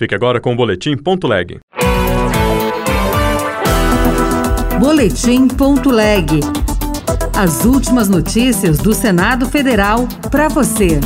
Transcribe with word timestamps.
Fique 0.00 0.14
agora 0.14 0.40
com 0.40 0.54
o 0.54 0.56
Boletim 0.56 0.96
Ponto 0.96 1.26
Leg. 1.26 1.60
Boletim 4.80 5.46
Ponto 5.46 5.90
Leg. 5.90 6.40
As 7.36 7.66
últimas 7.66 8.08
notícias 8.08 8.78
do 8.78 8.94
Senado 8.94 9.44
Federal 9.50 10.08
para 10.30 10.48
você. 10.48 10.98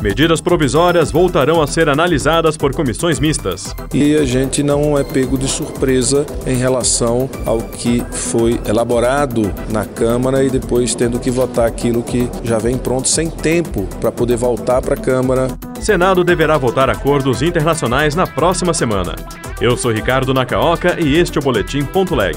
Medidas 0.00 0.40
provisórias 0.40 1.10
voltarão 1.10 1.60
a 1.60 1.66
ser 1.66 1.88
analisadas 1.88 2.56
por 2.56 2.72
comissões 2.72 3.18
mistas. 3.18 3.74
E 3.92 4.14
a 4.14 4.24
gente 4.24 4.62
não 4.62 4.96
é 4.96 5.02
pego 5.02 5.36
de 5.36 5.48
surpresa 5.48 6.24
em 6.46 6.54
relação 6.54 7.28
ao 7.44 7.58
que 7.58 8.04
foi 8.12 8.60
elaborado 8.64 9.52
na 9.68 9.84
Câmara 9.84 10.44
e 10.44 10.48
depois 10.48 10.94
tendo 10.94 11.18
que 11.18 11.30
votar 11.30 11.66
aquilo 11.66 12.04
que 12.04 12.30
já 12.44 12.58
vem 12.58 12.78
pronto 12.78 13.08
sem 13.08 13.28
tempo 13.28 13.88
para 14.00 14.12
poder 14.12 14.36
voltar 14.36 14.80
para 14.80 14.94
a 14.94 14.96
Câmara. 14.96 15.48
Senado 15.80 16.22
deverá 16.22 16.56
votar 16.58 16.90
acordos 16.90 17.42
internacionais 17.42 18.14
na 18.14 18.26
próxima 18.26 18.74
semana. 18.74 19.14
Eu 19.60 19.76
sou 19.76 19.90
Ricardo 19.90 20.34
Nakaoka 20.34 20.96
e 21.00 21.16
este 21.16 21.38
é 21.38 21.40
o 21.40 21.44
Boletim 21.44 21.84
Ponto 21.84 22.14
Leg. 22.14 22.36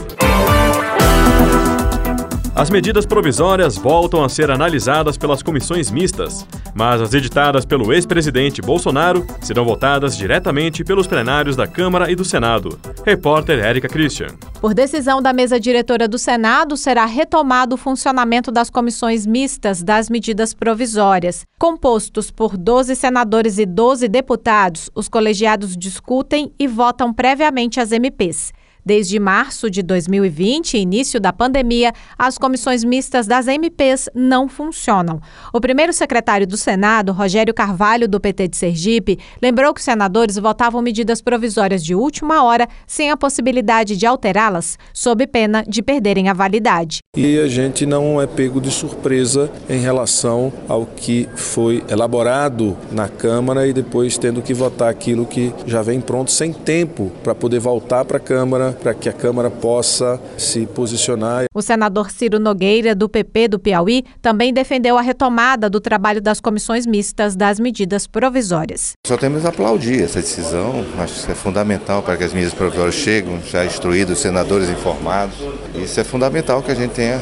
As 2.56 2.70
medidas 2.70 3.04
provisórias 3.04 3.76
voltam 3.76 4.24
a 4.24 4.30
ser 4.30 4.52
analisadas 4.52 5.18
pelas 5.18 5.42
comissões 5.42 5.90
mistas, 5.90 6.46
mas 6.76 7.02
as 7.02 7.12
editadas 7.12 7.66
pelo 7.66 7.92
ex-presidente 7.92 8.62
Bolsonaro 8.62 9.26
serão 9.42 9.66
votadas 9.66 10.16
diretamente 10.16 10.84
pelos 10.84 11.08
plenários 11.08 11.56
da 11.56 11.66
Câmara 11.66 12.12
e 12.12 12.16
do 12.16 12.24
Senado. 12.24 12.80
Repórter 13.04 13.58
Érica 13.58 13.90
Christian. 13.90 14.28
Por 14.62 14.76
decisão 14.76 15.20
da 15.20 15.34
mesa 15.34 15.60
diretora 15.60 16.08
do 16.08 16.20
Senado, 16.20 16.78
será 16.78 17.06
retomado 17.06 17.74
o 17.74 17.78
funcionamento 17.78 18.52
das 18.52 18.70
comissões 18.70 19.26
mistas 19.26 19.82
das 19.82 20.08
medidas 20.08 20.54
provisórias. 20.54 21.48
Compostos 21.58 22.30
por 22.30 22.56
12 22.56 22.96
senadores 22.96 23.58
e 23.58 23.66
12 23.66 24.08
deputados, 24.08 24.92
os 24.94 25.10
colegiados 25.10 25.76
discutem 25.76 26.54
e 26.60 26.68
votam 26.68 27.12
previamente 27.12 27.80
as 27.80 27.92
MPs. 27.92 28.54
Desde 28.86 29.18
março 29.18 29.70
de 29.70 29.82
2020, 29.82 30.78
início 30.78 31.18
da 31.18 31.32
pandemia, 31.32 31.94
as 32.18 32.38
comissões 32.38 32.84
mistas 32.84 33.26
das 33.26 33.48
MPs 33.48 34.10
não 34.14 34.50
funcionam. 34.50 35.22
O 35.54 35.62
primeiro 35.62 35.94
secretário 35.94 36.46
do 36.46 36.58
Senado, 36.58 37.14
Rogério 37.14 37.54
Carvalho, 37.54 38.10
do 38.10 38.20
PT 38.20 38.50
de 38.50 38.58
Sergipe, 38.58 39.20
lembrou 39.42 39.74
que 39.74 39.80
os 39.80 39.86
senadores 39.86 40.38
votavam 40.38 40.82
medidas 40.82 41.22
provisórias 41.22 41.84
de 41.84 41.96
última 41.96 42.44
hora 42.44 42.68
sem 42.86 43.10
a 43.10 43.16
possibilidade 43.16 43.96
de 43.96 44.06
alterá-las, 44.06 44.78
sob 44.94 45.26
pena 45.28 45.64
de 45.66 45.82
perderem 45.82 46.28
a 46.28 46.34
validade. 46.34 46.98
E 47.16 47.40
a 47.40 47.48
gente 47.48 47.86
não 47.86 48.22
é 48.22 48.28
pego 48.28 48.60
de 48.60 48.70
surpresa 48.70 49.50
em 49.70 49.80
relação 49.80 50.52
ao 50.68 50.86
que 50.86 51.30
foi 51.36 51.84
elaborado 51.88 52.76
na 52.92 53.08
Câmara 53.08 53.66
e 53.66 53.72
depois 53.72 54.18
tendo 54.18 54.42
que 54.42 54.54
votar 54.54 54.90
aquilo 54.90 55.26
que 55.26 55.54
já 55.66 55.82
vem 55.82 56.02
pronto 56.02 56.32
sem 56.32 56.52
tempo 56.52 57.12
para 57.24 57.34
poder 57.34 57.60
voltar 57.60 58.04
para 58.04 58.18
a 58.18 58.20
Câmara 58.20 58.73
para 58.76 58.94
que 58.94 59.10
a 59.10 59.14
Câmara 59.14 59.50
possa 59.50 60.20
se 60.38 60.66
posicionar. 60.66 61.46
O 61.54 61.62
senador 61.62 62.12
Ciro 62.12 62.40
Nogueira, 62.40 62.96
do 62.96 63.08
PP 63.08 63.48
do 63.50 63.60
Piauí, 63.60 64.04
também 64.22 64.54
defendeu 64.54 64.98
a 64.98 65.02
retomada 65.02 65.70
do 65.70 65.80
trabalho 65.80 66.22
das 66.22 66.40
comissões 66.40 66.86
mistas 66.86 67.36
das 67.36 67.60
medidas 67.60 68.08
provisórias. 68.08 68.94
Só 69.06 69.18
temos 69.18 69.46
a 69.46 69.50
aplaudir 69.50 70.04
essa 70.04 70.20
decisão, 70.20 70.86
acho 70.98 71.26
que 71.26 71.32
é 71.32 71.36
fundamental 71.36 72.02
para 72.02 72.18
que 72.18 72.24
as 72.24 72.34
medidas 72.34 72.54
provisórias 72.54 72.96
cheguem, 72.96 73.42
já 73.44 73.66
instruídos, 73.66 74.20
senadores 74.20 74.70
informados. 74.70 75.36
Isso 75.76 76.00
é 76.00 76.04
fundamental 76.04 76.62
que 76.62 76.72
a 76.72 76.76
gente 76.76 76.92
tenha 76.92 77.22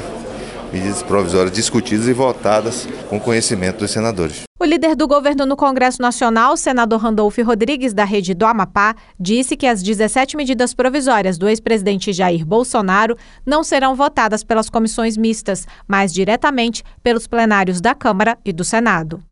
medidas 0.71 1.03
provisórias 1.03 1.53
discutidas 1.53 2.07
e 2.07 2.13
votadas 2.13 2.87
com 3.09 3.19
conhecimento 3.19 3.79
dos 3.79 3.91
senadores. 3.91 4.43
O 4.61 4.63
líder 4.63 4.95
do 4.95 5.07
governo 5.07 5.43
no 5.43 5.55
Congresso 5.55 5.99
Nacional, 6.03 6.55
senador 6.55 6.99
Randolfo 6.99 7.41
Rodrigues, 7.41 7.95
da 7.95 8.03
rede 8.03 8.35
do 8.35 8.45
Amapá, 8.45 8.93
disse 9.19 9.57
que 9.57 9.65
as 9.65 9.81
17 9.81 10.37
medidas 10.37 10.71
provisórias 10.71 11.35
do 11.35 11.49
ex-presidente 11.49 12.13
Jair 12.13 12.45
Bolsonaro 12.45 13.17
não 13.43 13.63
serão 13.63 13.95
votadas 13.95 14.43
pelas 14.43 14.69
comissões 14.69 15.17
mistas, 15.17 15.67
mas 15.87 16.13
diretamente 16.13 16.83
pelos 17.01 17.25
plenários 17.25 17.81
da 17.81 17.95
Câmara 17.95 18.37
e 18.45 18.53
do 18.53 18.63
Senado. 18.63 19.23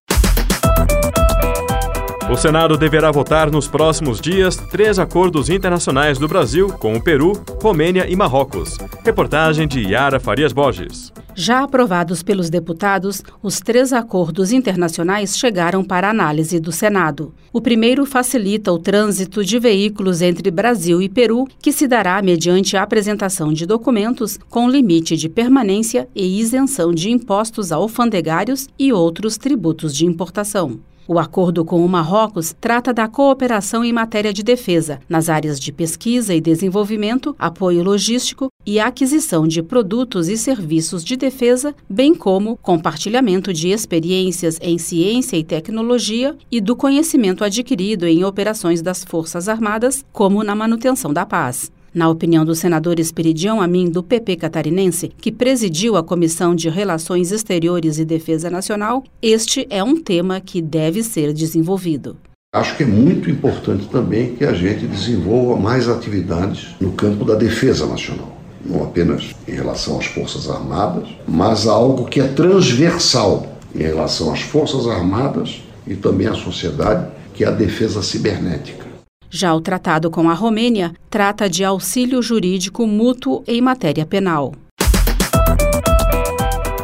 O 2.28 2.36
Senado 2.36 2.76
deverá 2.76 3.12
votar 3.12 3.52
nos 3.52 3.68
próximos 3.68 4.20
dias 4.20 4.56
três 4.56 4.98
acordos 4.98 5.48
internacionais 5.48 6.18
do 6.18 6.28
Brasil 6.28 6.70
com 6.80 6.96
o 6.96 7.04
Peru, 7.04 7.34
Romênia 7.62 8.10
e 8.10 8.16
Marrocos. 8.16 8.80
Reportagem 9.06 9.68
de 9.68 9.80
Yara 9.82 10.20
Farias 10.20 10.52
Borges. 10.52 11.14
Já 11.42 11.64
aprovados 11.64 12.22
pelos 12.22 12.50
deputados, 12.50 13.24
os 13.42 13.62
três 13.62 13.94
acordos 13.94 14.52
internacionais 14.52 15.38
chegaram 15.38 15.86
para 15.86 16.10
análise 16.10 16.60
do 16.60 16.70
Senado. 16.70 17.34
O 17.54 17.62
primeiro 17.62 18.06
facilita 18.06 18.74
o 18.74 18.78
trânsito 18.78 19.42
de 19.46 19.58
veículos 19.58 20.22
entre 20.22 20.52
Brasil 20.52 21.02
e 21.02 21.08
Peru, 21.08 21.48
que 21.62 21.72
se 21.72 21.88
dará 21.88 22.22
mediante 22.22 22.76
a 22.76 22.84
apresentação 22.84 23.54
de 23.54 23.66
documentos 23.66 24.38
com 24.50 24.70
limite 24.70 25.16
de 25.16 25.30
permanência 25.30 26.10
e 26.14 26.42
isenção 26.42 26.94
de 26.94 27.10
impostos 27.10 27.72
alfandegários 27.72 28.68
e 28.78 28.92
outros 28.92 29.38
tributos 29.38 29.96
de 29.96 30.06
importação. 30.06 30.82
O 31.12 31.18
acordo 31.18 31.66
com 31.66 31.84
o 31.84 31.90
Marrocos 31.90 32.56
trata 32.62 32.94
da 32.94 33.08
cooperação 33.08 33.84
em 33.84 33.92
matéria 33.92 34.32
de 34.32 34.44
defesa, 34.44 35.00
nas 35.10 35.28
áreas 35.28 35.60
de 35.60 35.72
pesquisa 35.72 36.36
e 36.36 36.40
desenvolvimento, 36.40 37.36
apoio 37.40 37.82
logístico 37.82 38.50
e 38.64 38.80
aquisição 38.80 39.48
de 39.48 39.64
produtos 39.64 40.30
e 40.30 40.38
serviços 40.38 41.04
de 41.04 41.18
defesa, 41.18 41.74
bem 41.90 42.14
como 42.14 42.58
compartilhamento 42.58 43.52
de 43.52 43.70
experiências 43.70 44.60
em 44.62 44.78
ciência 44.78 45.36
e 45.36 45.44
tecnologia 45.44 46.38
e 46.52 46.62
do 46.62 46.76
conhecimento 46.76 47.44
adquirido 47.44 48.06
em 48.06 48.24
operações 48.24 48.80
das 48.80 49.04
Forças 49.04 49.50
Armadas, 49.50 50.06
como 50.14 50.44
na 50.44 50.54
manutenção 50.54 51.12
da 51.12 51.26
paz. 51.26 51.72
Na 51.94 52.08
opinião 52.08 52.46
do 52.46 52.54
senador 52.54 53.00
Esperidião 53.00 53.60
Amin, 53.60 53.90
do 53.90 54.04
PP 54.04 54.36
catarinense, 54.36 55.12
que 55.20 55.32
presidiu 55.32 55.98
a 55.98 56.04
Comissão 56.04 56.54
de 56.54 56.70
Relações 56.70 57.32
Exteriores 57.32 57.98
e 57.98 58.06
Defesa 58.06 58.50
Nacional, 58.50 59.04
este 59.22 59.66
é 59.72 59.84
um 59.84 60.00
tema 60.00 60.40
que 60.40 60.62
deve 60.62 61.02
ser 61.02 61.34
desenvolvido. 61.34 62.16
Acho 62.54 62.78
que 62.78 62.84
é 62.84 62.86
muito 62.86 63.30
importante 63.30 63.88
também 63.88 64.36
que 64.36 64.44
a 64.44 64.54
gente 64.54 64.86
desenvolva 64.86 65.60
mais 65.60 65.90
atividades 65.90 66.76
no 66.80 66.92
campo 66.92 67.26
da 67.26 67.36
defesa 67.36 67.88
nacional. 67.88 68.38
Não 68.64 68.84
apenas 68.84 69.36
em 69.48 69.54
relação 69.54 70.00
às 70.00 70.06
Forças 70.06 70.50
Armadas, 70.50 71.10
mas 71.28 71.66
algo 71.66 72.06
que 72.06 72.20
é 72.20 72.28
transversal 72.28 73.58
em 73.74 73.84
relação 73.84 74.32
às 74.32 74.42
Forças 74.42 74.88
Armadas 74.88 75.62
e 75.88 75.96
também 75.96 76.28
à 76.28 76.34
sociedade, 76.34 77.08
que 77.34 77.44
é 77.44 77.48
a 77.48 77.52
defesa 77.52 78.04
cibernética. 78.04 78.89
Já 79.30 79.54
o 79.54 79.62
tratado 79.62 80.10
com 80.10 80.28
a 80.28 80.34
Romênia 80.34 80.94
trata 81.10 81.48
de 81.48 81.64
auxílio 81.64 82.22
jurídico 82.22 82.88
mútuo 82.88 83.44
em 83.48 83.62
matéria 83.62 84.06
penal. 84.06 84.54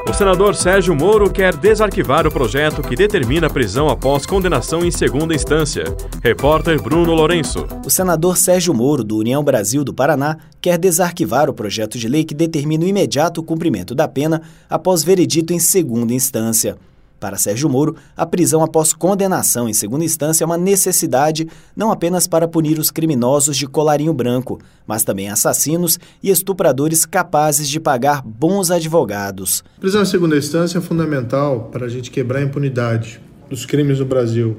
O 0.07 0.13
senador 0.13 0.55
Sérgio 0.55 0.95
Moro 0.95 1.29
quer 1.29 1.55
desarquivar 1.55 2.27
o 2.27 2.31
projeto 2.31 2.83
que 2.83 2.95
determina 2.95 3.47
a 3.47 3.49
prisão 3.49 3.89
após 3.89 4.25
condenação 4.25 4.85
em 4.85 4.91
segunda 4.91 5.33
instância. 5.33 5.83
Repórter 6.23 6.79
Bruno 6.81 7.13
Lourenço. 7.13 7.65
O 7.83 7.89
senador 7.89 8.37
Sérgio 8.37 8.73
Moro, 8.73 9.03
do 9.03 9.17
União 9.17 9.43
Brasil 9.43 9.83
do 9.83 9.93
Paraná, 9.93 10.37
quer 10.61 10.77
desarquivar 10.77 11.49
o 11.49 11.53
projeto 11.53 11.97
de 11.97 12.07
lei 12.07 12.23
que 12.23 12.35
determina 12.35 12.85
o 12.85 12.87
imediato 12.87 13.41
cumprimento 13.41 13.95
da 13.95 14.07
pena 14.07 14.43
após 14.69 15.03
veredito 15.03 15.51
em 15.51 15.59
segunda 15.59 16.13
instância. 16.13 16.77
Para 17.19 17.37
Sérgio 17.37 17.69
Moro, 17.69 17.95
a 18.15 18.25
prisão 18.25 18.61
após 18.61 18.93
condenação 18.93 19.69
em 19.69 19.73
segunda 19.73 20.03
instância 20.03 20.43
é 20.43 20.45
uma 20.45 20.57
necessidade 20.57 21.47
não 21.75 21.91
apenas 21.91 22.27
para 22.27 22.47
punir 22.47 22.77
os 22.77 22.91
criminosos 22.91 23.55
de 23.55 23.65
colarinho 23.65 24.13
branco, 24.13 24.59
mas 24.85 25.03
também 25.03 25.29
assassinos 25.29 25.97
e 26.21 26.29
estupradores 26.29 27.05
capazes 27.05 27.69
de 27.69 27.79
pagar 27.79 28.21
bons 28.21 28.69
advogados. 28.69 29.63
A 29.77 29.79
prisão 29.79 30.01
em 30.01 30.05
segunda 30.05 30.37
instância 30.37 30.77
é 30.77 30.81
fundamental 30.81 31.69
para 31.71 31.85
a 31.85 31.89
gente 31.89 32.11
quebrar 32.11 32.39
a 32.39 32.43
impunidade 32.43 33.21
dos 33.49 33.65
crimes 33.65 33.99
no 33.99 34.05
Brasil. 34.05 34.57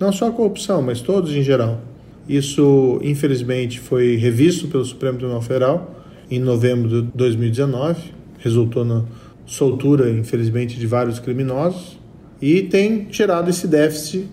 Não 0.00 0.10
só 0.10 0.28
a 0.28 0.32
corrupção, 0.32 0.80
mas 0.80 1.00
todos 1.00 1.32
em 1.32 1.42
geral. 1.42 1.80
Isso, 2.28 2.98
infelizmente, 3.02 3.80
foi 3.80 4.16
revisto 4.16 4.68
pelo 4.68 4.84
Supremo 4.84 5.18
Tribunal 5.18 5.42
Federal 5.42 5.94
em 6.30 6.38
novembro 6.38 6.88
de 6.88 7.10
2019, 7.14 8.12
resultou 8.38 8.84
na 8.84 9.02
soltura, 9.46 10.10
infelizmente, 10.10 10.78
de 10.78 10.86
vários 10.86 11.18
criminosos 11.18 11.98
e 12.40 12.62
tem 12.62 13.04
tirado 13.04 13.50
esse 13.50 13.66
déficit 13.66 14.28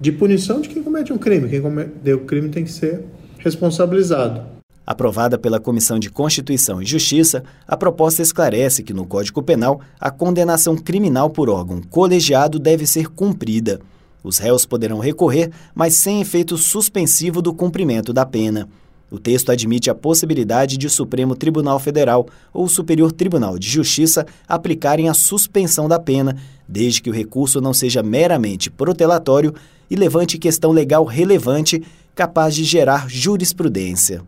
de 0.00 0.10
punição 0.10 0.60
de 0.60 0.68
quem 0.68 0.82
comete 0.82 1.12
um 1.12 1.18
crime. 1.18 1.48
Quem 1.48 1.60
cometeu 1.60 2.18
o 2.18 2.24
crime 2.24 2.48
tem 2.48 2.64
que 2.64 2.72
ser 2.72 3.04
responsabilizado. 3.38 4.60
Aprovada 4.86 5.38
pela 5.38 5.60
Comissão 5.60 5.98
de 5.98 6.10
Constituição 6.10 6.82
e 6.82 6.86
Justiça, 6.86 7.44
a 7.68 7.76
proposta 7.76 8.22
esclarece 8.22 8.82
que 8.82 8.92
no 8.92 9.06
Código 9.06 9.42
Penal 9.42 9.80
a 10.00 10.10
condenação 10.10 10.76
criminal 10.76 11.30
por 11.30 11.48
órgão 11.48 11.80
colegiado 11.80 12.58
deve 12.58 12.86
ser 12.86 13.08
cumprida. 13.08 13.80
Os 14.22 14.38
réus 14.38 14.66
poderão 14.66 14.98
recorrer, 14.98 15.50
mas 15.74 15.94
sem 15.94 16.20
efeito 16.20 16.56
suspensivo 16.56 17.40
do 17.40 17.54
cumprimento 17.54 18.12
da 18.12 18.26
pena. 18.26 18.68
O 19.10 19.18
texto 19.18 19.50
admite 19.50 19.90
a 19.90 19.94
possibilidade 19.94 20.78
de 20.78 20.86
o 20.86 20.90
Supremo 20.90 21.34
Tribunal 21.34 21.80
Federal 21.80 22.28
ou 22.52 22.68
Superior 22.68 23.10
Tribunal 23.10 23.58
de 23.58 23.68
Justiça 23.68 24.24
aplicarem 24.46 25.08
a 25.08 25.14
suspensão 25.14 25.88
da 25.88 25.98
pena, 25.98 26.36
desde 26.68 27.02
que 27.02 27.10
o 27.10 27.12
recurso 27.12 27.60
não 27.60 27.74
seja 27.74 28.00
meramente 28.02 28.70
protelatório 28.70 29.52
e 29.90 29.96
levante 29.96 30.38
questão 30.38 30.70
legal 30.70 31.04
relevante 31.04 31.82
capaz 32.14 32.54
de 32.54 32.62
gerar 32.64 33.08
jurisprudência. 33.08 34.22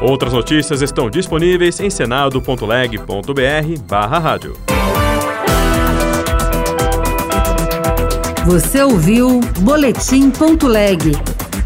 Outras 0.00 0.32
notícias 0.32 0.80
estão 0.80 1.10
disponíveis 1.10 1.80
em 1.80 1.90
senado.leg.br/rádio. 1.90 4.56
Você 8.46 8.80
ouviu 8.82 9.40
Boletim.leg 9.60 11.37